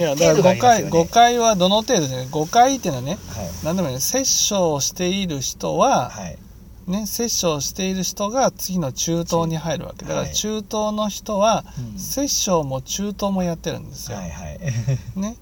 [0.00, 0.90] いやだから誤解、ね。
[0.90, 3.50] 誤解はどの程度で誤解っていうのはねはい。
[3.64, 6.38] 何でもいいね殺生をしている人は、はい。
[6.86, 10.06] ね、殺生をしている人が次の中東に入るわけ。
[10.06, 10.32] だから、はい。
[10.32, 11.98] 中東の人はうん。
[11.98, 14.58] 殺生も中東もやってるんですよ、はいはい。
[15.20, 15.36] ね、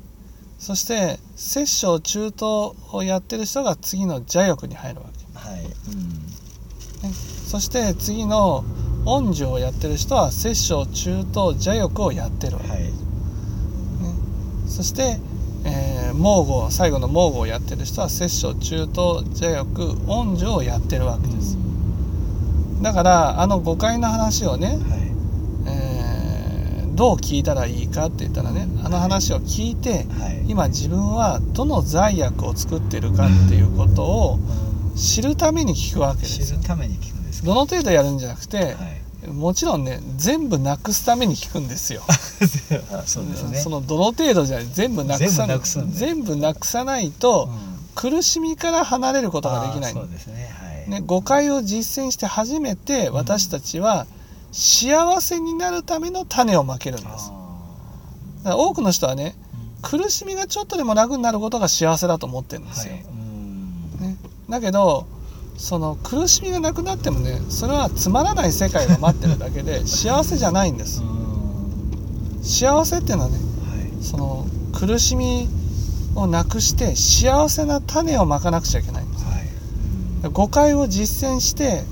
[0.58, 5.38] そして殺生中東をやってる人が次の邪欲に入るわけ。
[5.38, 6.28] はいうん。
[7.46, 8.64] そして次の
[9.04, 13.07] 恩樹をやってる人は殺生中東邪欲をやってるわけ、はい
[14.68, 15.18] そして、
[15.64, 21.56] えー、猛虎最後の猛虎をやってる人は殺生中東邪欲恩樹をやってるわけです、
[22.82, 24.78] だからあの誤解の話をね、はい。
[25.66, 26.08] えー
[26.98, 30.44] どう聞いたらいいかって言ったらねあの話を聞いてはい。
[30.48, 34.38] 今自分はどの罪悪を作ってるかっていうことを
[34.96, 36.58] 知るために聞くわけですよ。
[36.58, 37.46] 知るために聞くんですか。
[37.46, 38.74] どの程度やるんじゃなくてはい
[39.28, 42.02] もちろんね全部なくすために聞くんですよ。
[42.92, 43.60] あそうですね。
[43.60, 47.78] そのどの程度じゃ全部なくさ全部なくすんだ全部なくさないとうん。
[47.98, 49.92] 苦しみから離れることができない。
[49.92, 50.54] そうですね。
[50.60, 50.90] はい。
[50.90, 54.06] ね、誤解を実践して初めて私たちは
[54.52, 57.32] 幸せになるための種をまけるんです。
[57.32, 57.38] あ
[58.44, 60.02] だから多くの人はねーうん。
[60.02, 63.02] 苦しみがちょっとでも楽になることが幸せだと思ってるんですよ、はい。
[63.02, 64.00] うん。
[64.00, 64.16] ね、
[64.48, 65.06] だけど
[65.58, 71.02] その苦しみがなくなってもねそれはつまらない世界が待ってるだけで 幸せじゃないんです。
[71.02, 71.18] うん
[72.40, 73.42] 幸せっていうのはねは
[73.82, 74.04] い。
[74.04, 75.48] その苦しみ
[76.14, 79.24] をなくして幸せな種をまかなくちゃいけないんです。
[79.24, 79.42] はい。
[80.24, 81.84] うん誤解を実践して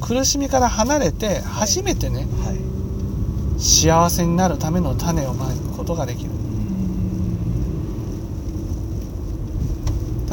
[0.00, 3.60] 苦しみから離れて初めてね、はい。
[3.60, 6.30] 幸せになるための種をまくことができる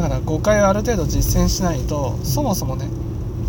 [0.04, 2.90] だから誤解をある程度実践しないとそもそもね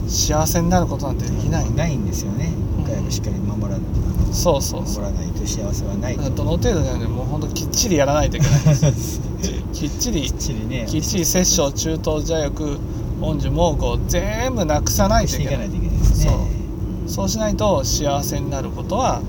[0.06, 1.70] 幸せになることなんてできない。
[1.72, 2.52] ないんですよね。
[2.78, 5.04] うん誤解をしっかり守らないあのそうそうそう。
[5.04, 6.16] 守らないと幸せはない。
[6.16, 9.20] どの程度じゃねもうほんときっちりやらないといけないんです。
[9.72, 12.78] きっちりきっちりねきっちり殺生中東邪欲
[13.20, 15.66] 恩樹猛虎を全部なくさないといけない。
[15.66, 16.30] いけないですね。
[16.30, 17.10] そう。
[17.10, 19.22] そうしないと幸せになることは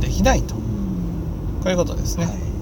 [0.00, 0.54] できないと。
[0.54, 0.60] うん。
[1.62, 2.53] こういうことですね、はい